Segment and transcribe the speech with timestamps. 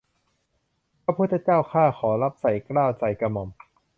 [1.03, 3.49] พระพุทธเจ้าข้าขอรับใส่เกล้าใส่กระหม่อม